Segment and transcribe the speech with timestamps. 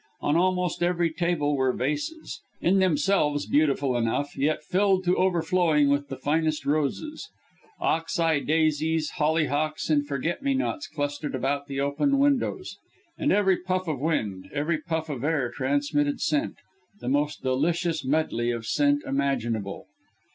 [0.19, 6.07] On almost every table were vases in themselves beautiful enough yet filled to overflowing with
[6.07, 7.29] the finest roses.
[7.79, 12.77] Ox eye daisies, hollyhocks and forget me nots clustered about the open windows.
[13.19, 16.55] And every puff of wind, every breath of air transmitted scent
[16.99, 19.85] the most delicious medley of scent imaginable.